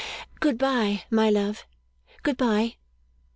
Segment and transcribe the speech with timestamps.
[0.39, 1.67] Good bye, my love!
[2.23, 2.77] Good bye!